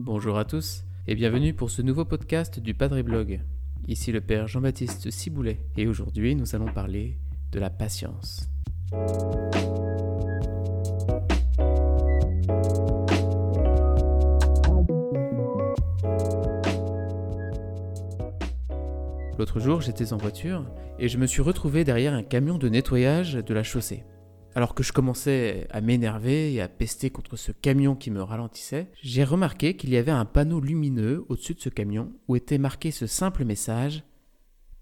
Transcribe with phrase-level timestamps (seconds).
[0.00, 3.40] Bonjour à tous et bienvenue pour ce nouveau podcast du Padre Blog.
[3.86, 7.18] Ici le Père Jean-Baptiste Ciboulet et aujourd'hui nous allons parler
[7.52, 8.48] de la patience.
[19.38, 20.64] L'autre jour, j'étais en voiture
[20.98, 24.04] et je me suis retrouvé derrière un camion de nettoyage de la chaussée.
[24.54, 28.90] Alors que je commençais à m'énerver et à pester contre ce camion qui me ralentissait,
[29.02, 32.90] j'ai remarqué qu'il y avait un panneau lumineux au-dessus de ce camion où était marqué
[32.90, 34.04] ce simple message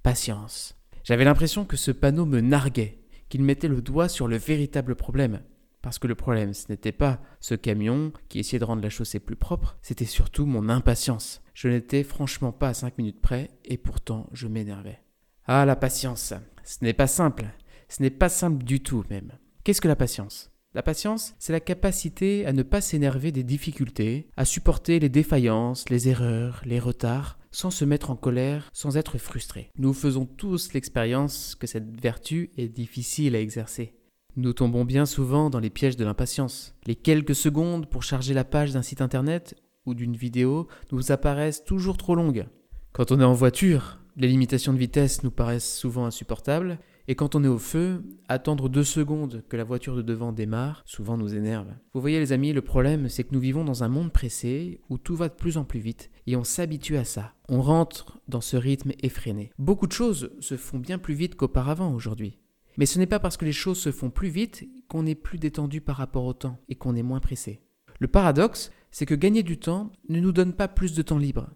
[0.04, 0.76] Patience.
[1.02, 5.40] J'avais l'impression que ce panneau me narguait, qu'il mettait le doigt sur le véritable problème.
[5.84, 9.20] Parce que le problème, ce n'était pas ce camion qui essayait de rendre la chaussée
[9.20, 11.42] plus propre, c'était surtout mon impatience.
[11.52, 15.02] Je n'étais franchement pas à 5 minutes près, et pourtant je m'énervais.
[15.44, 16.32] Ah, la patience.
[16.64, 17.44] Ce n'est pas simple.
[17.90, 19.32] Ce n'est pas simple du tout même.
[19.62, 20.50] Qu'est-ce que la patience?
[20.72, 25.90] La patience, c'est la capacité à ne pas s'énerver des difficultés, à supporter les défaillances,
[25.90, 29.68] les erreurs, les retards, sans se mettre en colère, sans être frustré.
[29.76, 33.98] Nous faisons tous l'expérience que cette vertu est difficile à exercer.
[34.36, 36.74] Nous tombons bien souvent dans les pièges de l'impatience.
[36.86, 39.54] Les quelques secondes pour charger la page d'un site internet
[39.86, 42.46] ou d'une vidéo nous apparaissent toujours trop longues.
[42.92, 47.36] Quand on est en voiture, les limitations de vitesse nous paraissent souvent insupportables, et quand
[47.36, 51.36] on est au feu, attendre deux secondes que la voiture de devant démarre souvent nous
[51.36, 51.68] énerve.
[51.92, 54.98] Vous voyez les amis, le problème c'est que nous vivons dans un monde pressé où
[54.98, 57.34] tout va de plus en plus vite, et on s'habitue à ça.
[57.48, 59.52] On rentre dans ce rythme effréné.
[59.58, 62.38] Beaucoup de choses se font bien plus vite qu'auparavant aujourd'hui.
[62.76, 65.38] Mais ce n'est pas parce que les choses se font plus vite qu'on est plus
[65.38, 67.60] détendu par rapport au temps et qu'on est moins pressé.
[68.00, 71.50] Le paradoxe, c'est que gagner du temps ne nous donne pas plus de temps libre.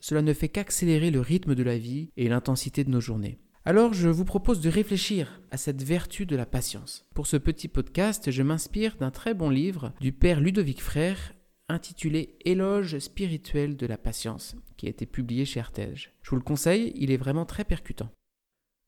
[0.00, 3.38] Cela ne fait qu'accélérer le rythme de la vie et l'intensité de nos journées.
[3.64, 7.06] Alors je vous propose de réfléchir à cette vertu de la patience.
[7.14, 11.34] Pour ce petit podcast, je m'inspire d'un très bon livre du père Ludovic Frère
[11.68, 16.12] intitulé Éloge spirituel de la patience, qui a été publié chez Artege.
[16.22, 18.10] Je vous le conseille, il est vraiment très percutant.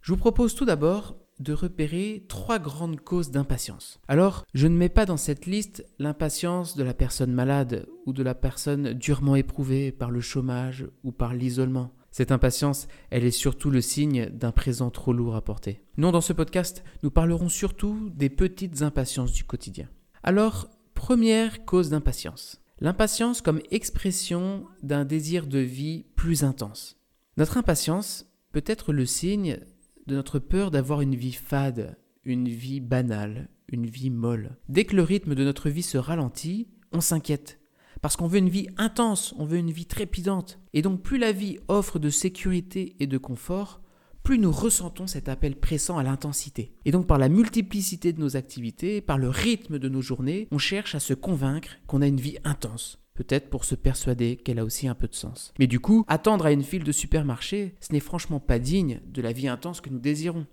[0.02, 4.00] Je vous propose tout d'abord de repérer trois grandes causes d'impatience.
[4.08, 8.22] Alors, je ne mets pas dans cette liste l'impatience de la personne malade ou de
[8.22, 11.92] la personne durement éprouvée par le chômage ou par l'isolement.
[12.10, 15.82] Cette impatience, elle est surtout le signe d'un présent trop lourd à porter.
[15.96, 19.88] Non, dans ce podcast, nous parlerons surtout des petites impatiences du quotidien.
[20.22, 22.62] Alors, première cause d'impatience.
[22.78, 26.98] L'impatience comme expression d'un désir de vie plus intense.
[27.36, 29.58] Notre impatience peut être le signe
[30.06, 34.56] de notre peur d'avoir une vie fade, une vie banale, une vie molle.
[34.68, 37.60] Dès que le rythme de notre vie se ralentit, on s'inquiète.
[38.02, 40.58] Parce qu'on veut une vie intense, on veut une vie trépidante.
[40.74, 43.80] Et donc plus la vie offre de sécurité et de confort,
[44.22, 46.72] plus nous ressentons cet appel pressant à l'intensité.
[46.84, 50.58] Et donc par la multiplicité de nos activités, par le rythme de nos journées, on
[50.58, 54.64] cherche à se convaincre qu'on a une vie intense, peut-être pour se persuader qu'elle a
[54.64, 55.52] aussi un peu de sens.
[55.58, 59.22] Mais du coup, attendre à une file de supermarché, ce n'est franchement pas digne de
[59.22, 60.46] la vie intense que nous désirons.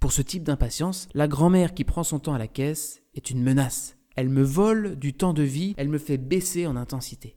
[0.00, 3.42] Pour ce type d'impatience, la grand-mère qui prend son temps à la caisse est une
[3.42, 3.96] menace.
[4.16, 7.36] Elle me vole du temps de vie, elle me fait baisser en intensité.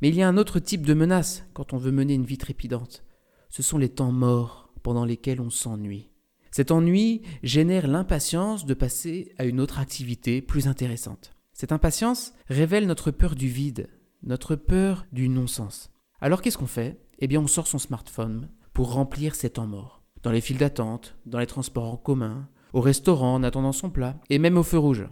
[0.00, 2.38] Mais il y a un autre type de menace quand on veut mener une vie
[2.38, 3.04] trépidante.
[3.50, 6.10] Ce sont les temps morts pendant lesquels on s'ennuie.
[6.50, 11.32] Cet ennui génère l'impatience de passer à une autre activité plus intéressante.
[11.54, 13.88] Cette impatience révèle notre peur du vide,
[14.22, 15.90] notre peur du non-sens.
[16.20, 17.00] Alors qu'est-ce qu'on fait?
[17.18, 20.02] Eh bien on sort son smartphone pour remplir ces temps morts.
[20.22, 24.20] Dans les files d'attente, dans les transports en commun, au restaurant en attendant son plat,
[24.30, 25.06] et même au feu rouge.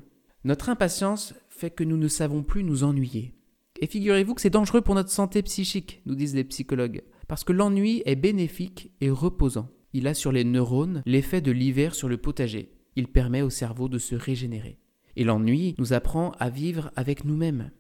[0.45, 3.35] Notre impatience fait que nous ne savons plus nous ennuyer.
[3.81, 7.53] Et figurez-vous que c'est dangereux pour notre santé psychique, nous disent les psychologues, parce que
[7.53, 9.69] l'ennui est bénéfique et reposant.
[9.93, 12.73] Il a sur les neurones l'effet de l'hiver sur le potager.
[12.97, 14.79] Il permet au cerveau de se régénérer.
[15.17, 17.71] Et l'ennui nous apprend à vivre avec nous-mêmes,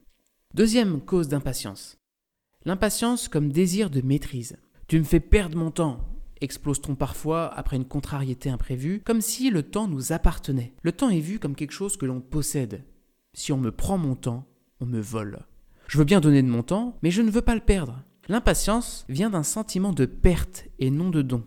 [0.52, 2.00] Deuxième cause d'impatience.
[2.64, 4.58] L'impatience comme désir de maîtrise.
[4.88, 6.04] Tu me fais perdre mon temps,
[6.40, 10.74] explose-t-on parfois après une contrariété imprévue, comme si le temps nous appartenait.
[10.82, 12.82] Le temps est vu comme quelque chose que l'on possède.
[13.32, 14.44] Si on me prend mon temps,
[14.80, 15.46] on me vole.
[15.86, 18.02] Je veux bien donner de mon temps, mais je ne veux pas le perdre.
[18.28, 21.44] L'impatience vient d'un sentiment de perte et non de don.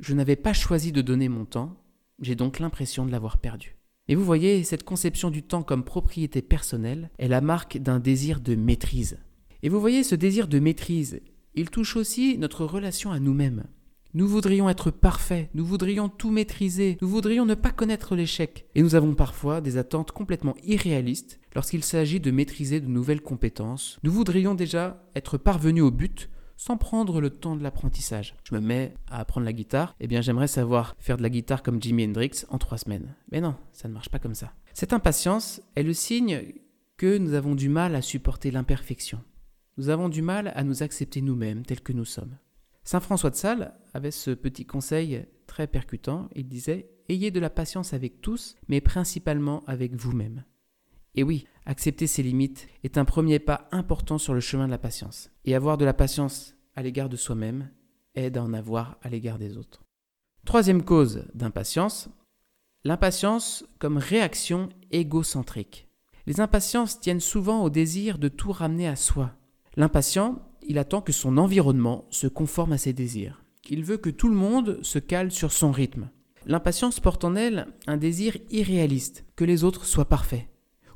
[0.00, 1.76] Je n'avais pas choisi de donner mon temps,
[2.22, 3.76] j'ai donc l'impression de l'avoir perdu.
[4.10, 8.40] Et vous voyez, cette conception du temps comme propriété personnelle est la marque d'un désir
[8.40, 9.18] de maîtrise.
[9.62, 11.20] Et vous voyez, ce désir de maîtrise,
[11.54, 13.66] il touche aussi notre relation à nous-mêmes.
[14.12, 18.66] Nous voudrions être parfaits, nous voudrions tout maîtriser, nous voudrions ne pas connaître l'échec.
[18.74, 24.00] Et nous avons parfois des attentes complètement irréalistes lorsqu'il s'agit de maîtriser de nouvelles compétences.
[24.02, 26.28] Nous voudrions déjà être parvenus au but
[26.60, 28.36] sans prendre le temps de l'apprentissage.
[28.44, 31.62] Je me mets à apprendre la guitare, eh bien j'aimerais savoir faire de la guitare
[31.62, 33.14] comme Jimi Hendrix en trois semaines.
[33.32, 34.52] Mais non, ça ne marche pas comme ça.
[34.74, 36.52] Cette impatience est le signe
[36.98, 39.24] que nous avons du mal à supporter l'imperfection.
[39.78, 42.36] Nous avons du mal à nous accepter nous-mêmes tels que nous sommes.
[42.84, 46.28] Saint François de Sales avait ce petit conseil très percutant.
[46.34, 50.44] Il disait Ayez de la patience avec tous, mais principalement avec vous-même.
[51.14, 54.78] Et oui, accepter ses limites est un premier pas important sur le chemin de la
[54.78, 55.30] patience.
[55.44, 57.70] Et avoir de la patience à l'égard de soi-même
[58.14, 59.82] aide à en avoir à l'égard des autres.
[60.44, 62.08] Troisième cause d'impatience,
[62.84, 65.88] l'impatience comme réaction égocentrique.
[66.26, 69.32] Les impatiences tiennent souvent au désir de tout ramener à soi.
[69.76, 73.42] L'impatient, il attend que son environnement se conforme à ses désirs.
[73.68, 76.10] Il veut que tout le monde se cale sur son rythme.
[76.46, 80.46] L'impatience porte en elle un désir irréaliste, que les autres soient parfaits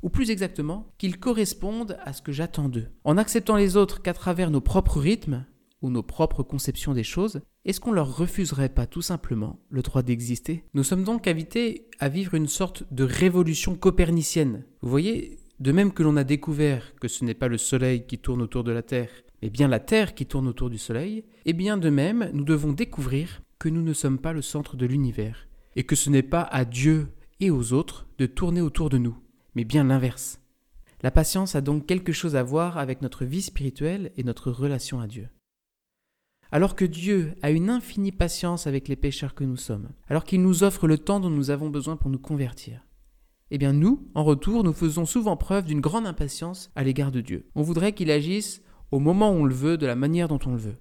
[0.04, 2.88] ou plus exactement, qu'ils correspondent à ce que j'attends d'eux.
[3.04, 5.46] En acceptant les autres qu'à travers nos propres rythmes,
[5.80, 10.02] ou nos propres conceptions des choses, est-ce qu'on leur refuserait pas tout simplement le droit
[10.02, 10.62] d'exister?
[10.74, 14.64] Nous sommes donc invités à vivre une sorte de révolution copernicienne.
[14.82, 18.18] Vous voyez, de même que l'on a découvert que ce n'est pas le Soleil qui
[18.18, 19.10] tourne autour de la Terre,
[19.40, 22.44] mais bien la Terre qui tourne autour du Soleil, et eh bien de même, nous
[22.44, 26.22] devons découvrir que nous ne sommes pas le centre de l'univers, et que ce n'est
[26.22, 27.08] pas à Dieu
[27.40, 29.16] et aux autres de tourner autour de nous
[29.54, 30.40] mais bien l'inverse.
[31.02, 35.00] La patience a donc quelque chose à voir avec notre vie spirituelle et notre relation
[35.00, 35.28] à Dieu.
[36.50, 40.40] Alors que Dieu a une infinie patience avec les pécheurs que nous sommes, alors qu'il
[40.40, 42.86] nous offre le temps dont nous avons besoin pour nous convertir,
[43.50, 47.20] eh bien nous, en retour, nous faisons souvent preuve d'une grande impatience à l'égard de
[47.20, 47.50] Dieu.
[47.54, 50.52] On voudrait qu'il agisse au moment où on le veut, de la manière dont on
[50.52, 50.76] le veut.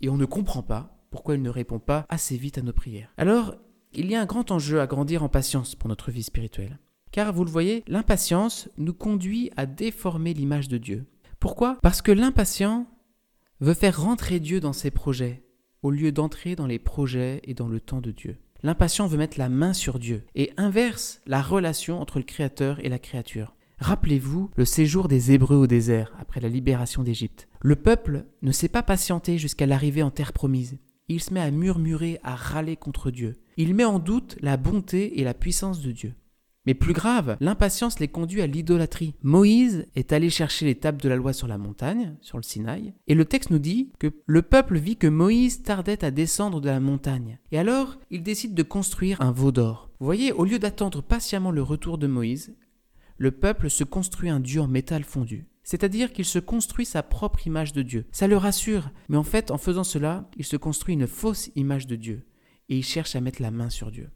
[0.00, 3.12] Et on ne comprend pas pourquoi il ne répond pas assez vite à nos prières.
[3.16, 3.54] Alors,
[3.92, 6.78] il y a un grand enjeu à grandir en patience pour notre vie spirituelle.
[7.12, 11.04] Car vous le voyez, l'impatience nous conduit à déformer l'image de Dieu.
[11.40, 11.76] Pourquoi?
[11.82, 12.86] Parce que l'impatient
[13.60, 15.42] veut faire rentrer Dieu dans ses projets,
[15.82, 18.38] au lieu d'entrer dans les projets et dans le temps de Dieu.
[18.62, 22.88] L'impatient veut mettre la main sur Dieu et inverse la relation entre le Créateur et
[22.88, 23.54] la créature.
[23.78, 27.46] Rappelez-vous le séjour des Hébreux au désert après la libération d'Égypte.
[27.60, 30.78] Le peuple ne s'est pas patienté jusqu'à l'arrivée en terre promise.
[31.08, 33.36] Il se met à murmurer, à râler contre Dieu.
[33.58, 36.14] Il met en doute la bonté et la puissance de Dieu.
[36.64, 39.14] Mais plus grave, l'impatience les conduit à l'idolâtrie.
[39.22, 42.94] Moïse est allé chercher les tables de la loi sur la montagne, sur le Sinaï,
[43.08, 46.68] et le texte nous dit que le peuple vit que Moïse tardait à descendre de
[46.68, 47.38] la montagne.
[47.50, 49.90] Et alors, il décide de construire un veau d'or.
[49.98, 52.54] Vous voyez, au lieu d'attendre patiemment le retour de Moïse,
[53.18, 55.46] le peuple se construit un dieu en métal fondu.
[55.64, 58.06] C'est-à-dire qu'il se construit sa propre image de Dieu.
[58.10, 61.86] Ça le rassure, mais en fait, en faisant cela, il se construit une fausse image
[61.86, 62.26] de Dieu,
[62.68, 64.10] et il cherche à mettre la main sur Dieu.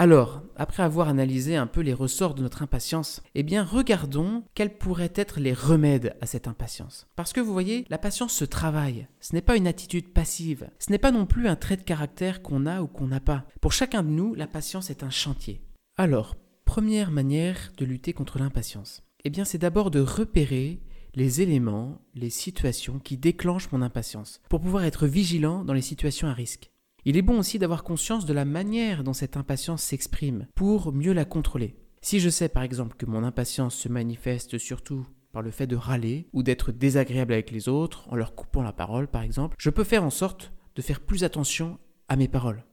[0.00, 4.78] Alors, après avoir analysé un peu les ressorts de notre impatience, eh bien regardons quels
[4.78, 7.06] pourraient être les remèdes à cette impatience.
[7.16, 10.90] Parce que vous voyez, la patience se travaille, ce n'est pas une attitude passive, ce
[10.90, 13.44] n'est pas non plus un trait de caractère qu'on a ou qu'on n'a pas.
[13.60, 15.60] Pour chacun de nous, la patience est un chantier.
[15.98, 20.80] Alors, première manière de lutter contre l'impatience, eh bien c'est d'abord de repérer
[21.14, 26.28] les éléments, les situations qui déclenchent mon impatience, pour pouvoir être vigilant dans les situations
[26.28, 26.70] à risque.
[27.04, 31.12] Il est bon aussi d'avoir conscience de la manière dont cette impatience s'exprime pour mieux
[31.12, 31.76] la contrôler.
[32.02, 35.76] Si je sais par exemple que mon impatience se manifeste surtout par le fait de
[35.76, 39.70] râler ou d'être désagréable avec les autres en leur coupant la parole par exemple, je
[39.70, 42.64] peux faire en sorte de faire plus attention à mes paroles.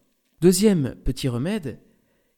[0.42, 1.80] Deuxième petit remède,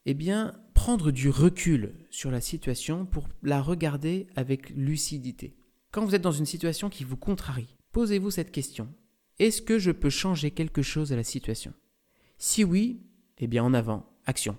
[0.05, 5.55] eh bien prendre du recul sur la situation pour la regarder avec lucidité.
[5.91, 8.87] Quand vous êtes dans une situation qui vous contrarie, posez-vous cette question.
[9.39, 11.73] Est-ce que je peux changer quelque chose à la situation?
[12.37, 12.99] Si oui,
[13.37, 14.57] eh bien en avant, action.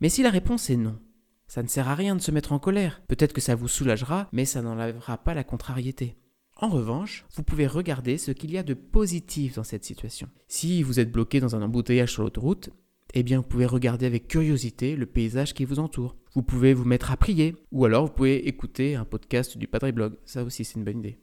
[0.00, 0.98] Mais si la réponse est non,
[1.46, 3.00] ça ne sert à rien de se mettre en colère.
[3.08, 6.16] Peut-être que ça vous soulagera, mais ça n'enlèvera pas la contrariété.
[6.56, 10.28] En revanche, vous pouvez regarder ce qu'il y a de positif dans cette situation.
[10.46, 12.68] Si vous êtes bloqué dans un embouteillage sur l'autoroute,
[13.14, 16.16] eh bien vous pouvez regarder avec curiosité le paysage qui vous entoure.
[16.34, 19.90] Vous pouvez vous mettre à prier, ou alors vous pouvez écouter un podcast du Padre
[19.90, 20.18] Blog.
[20.26, 21.18] Ça aussi c'est une bonne idée.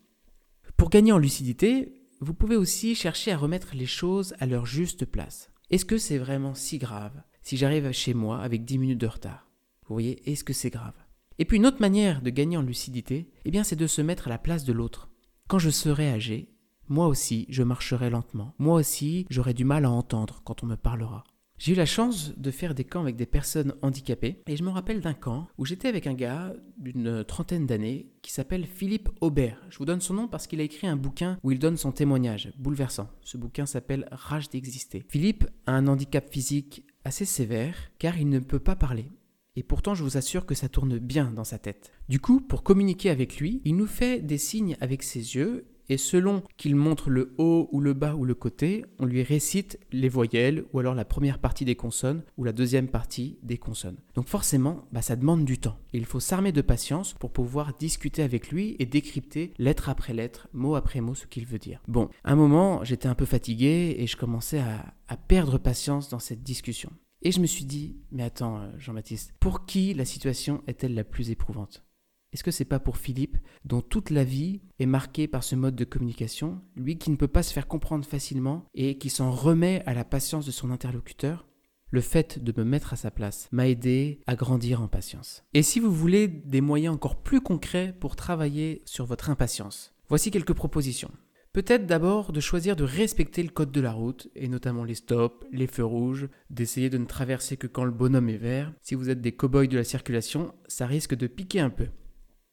[0.75, 5.05] Pour gagner en lucidité, vous pouvez aussi chercher à remettre les choses à leur juste
[5.05, 5.51] place.
[5.69, 9.49] Est-ce que c'est vraiment si grave si j'arrive chez moi avec 10 minutes de retard?
[9.87, 10.93] Vous voyez, est-ce que c'est grave?
[11.37, 14.27] Et puis une autre manière de gagner en lucidité, eh bien c'est de se mettre
[14.27, 15.09] à la place de l'autre.
[15.47, 16.49] Quand je serai âgé,
[16.89, 18.53] moi aussi je marcherai lentement.
[18.59, 21.23] Moi aussi j'aurai du mal à entendre quand on me parlera.
[21.59, 24.69] J'ai eu la chance de faire des camps avec des personnes handicapées et je me
[24.69, 29.61] rappelle d'un camp où j'étais avec un gars d'une trentaine d'années qui s'appelle Philippe Aubert.
[29.69, 31.91] Je vous donne son nom parce qu'il a écrit un bouquin où il donne son
[31.91, 33.09] témoignage, bouleversant.
[33.23, 35.03] Ce bouquin s'appelle Rage d'exister.
[35.09, 39.11] Philippe a un handicap physique assez sévère car il ne peut pas parler.
[39.57, 41.91] Et pourtant, je vous assure que ça tourne bien dans sa tête.
[42.07, 45.97] Du coup, pour communiquer avec lui, il nous fait des signes avec ses yeux et
[45.97, 50.09] selon qu'il montre le haut ou le bas ou le côté, on lui récite les
[50.09, 53.97] voyelles ou alors la première partie des consonnes ou la deuxième partie des consonnes.
[54.15, 55.77] Donc forcément, bah, ça demande du temps.
[55.93, 60.47] il faut s'armer de patience pour pouvoir discuter avec lui et décrypter lettre après lettre,
[60.53, 61.81] mot après mot ce qu'il veut dire.
[61.87, 64.95] Bon, à un moment, j'étais un peu fatigué et je commençais à,
[65.27, 66.91] perdre patience dans cette discussion.
[67.21, 71.03] Et je me suis dit, mais attends, euh, Jean-Baptiste, pour qui la situation est-elle la
[71.03, 71.83] plus éprouvante?
[72.31, 75.75] Est-ce que c'est pas pour Philippe, dont toute la vie est marquée par ce mode
[75.75, 79.81] de communication, lui qui ne peut pas se faire comprendre facilement et qui s'en remet
[79.85, 81.47] à la patience de son interlocuteur?
[81.91, 85.43] Le fait de me mettre à sa place m'a aidé à grandir en patience.
[85.55, 90.29] Et si vous voulez des moyens encore plus concrets pour travailler sur votre impatience, voici
[90.29, 91.11] quelques propositions.
[91.51, 95.47] Peut-être d'abord de choisir de respecter le code de la route, et notamment les stops,
[95.51, 98.71] les feux rouges, d'essayer de ne traverser que quand le bonhomme est vert.
[98.83, 101.87] Si vous êtes des cow-boys de la circulation, ça risque de piquer un peu.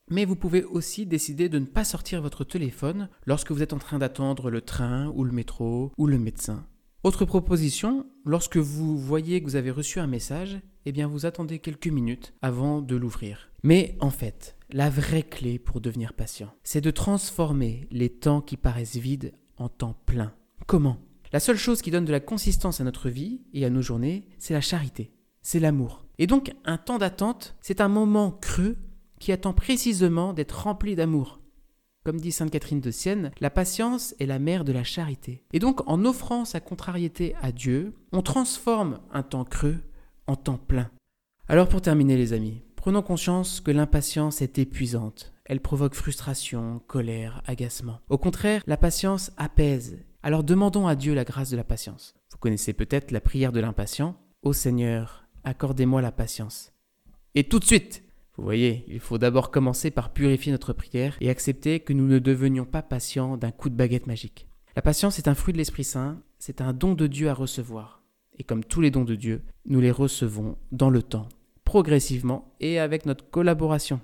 [0.08, 3.78] Mais vous pouvez aussi décider de ne pas sortir votre téléphone lorsque vous êtes en
[3.78, 6.64] train d'attendre le train ou le métro ou le médecin.
[7.02, 11.58] Autre proposition, lorsque vous voyez que vous avez reçu un message, eh bien vous attendez
[11.58, 13.50] quelques minutes avant de l'ouvrir.
[13.64, 18.56] Mais en fait, la vraie clé pour devenir patient, c'est de transformer les temps qui
[18.56, 20.32] paraissent vides en temps plein.
[20.66, 20.98] Comment?
[21.32, 24.28] La seule chose qui donne de la consistance à notre vie et à nos journées,
[24.38, 25.10] c'est la charité,
[25.42, 26.06] c'est l'amour.
[26.18, 28.76] Et donc un temps d'attente, c'est un moment creux
[29.18, 31.40] qui attend précisément d'être rempli d'amour.
[32.04, 35.42] Comme dit Sainte Catherine de Sienne, la patience est la mère de la charité.
[35.52, 39.78] Et donc, en offrant sa contrariété à Dieu, on transforme un temps creux
[40.28, 40.90] en temps plein.
[41.48, 45.32] Alors pour terminer les amis, prenons conscience que l'impatience est épuisante.
[45.44, 48.00] Elle provoque frustration, colère, agacement.
[48.08, 49.98] Au contraire, la patience apaise.
[50.22, 52.14] Alors demandons à Dieu la grâce de la patience.
[52.32, 54.16] Vous connaissez peut-être la prière de l'impatient.
[54.42, 56.72] Ô Seigneur, accordez-moi la patience.
[57.34, 58.02] Et tout de suite,
[58.36, 62.18] vous voyez, il faut d'abord commencer par purifier notre prière et accepter que nous ne
[62.18, 64.46] devenions pas patients d'un coup de baguette magique.
[64.74, 68.02] La patience est un fruit de l'Esprit Saint, c'est un don de Dieu à recevoir.
[68.38, 71.30] Et comme tous les dons de Dieu, nous les recevons dans le temps,
[71.64, 74.00] progressivement et avec notre collaboration.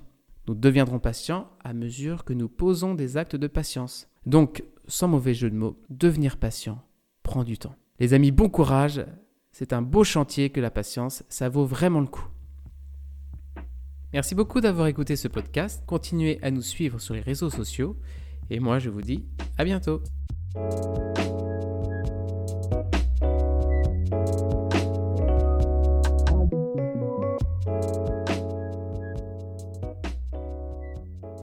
[0.47, 4.09] Nous deviendrons patients à mesure que nous posons des actes de patience.
[4.25, 6.81] Donc, sans mauvais jeu de mots, devenir patient
[7.21, 7.75] prend du temps.
[7.99, 9.05] Les amis, bon courage,
[9.51, 12.27] c'est un beau chantier que la patience, ça vaut vraiment le coup.
[14.13, 15.83] Merci beaucoup d'avoir écouté ce podcast.
[15.87, 17.97] Continuez à nous suivre sur les réseaux sociaux.
[18.49, 19.25] Et moi, je vous dis
[19.57, 20.03] à bientôt.